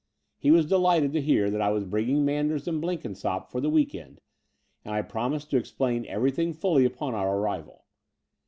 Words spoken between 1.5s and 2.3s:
that I was bringing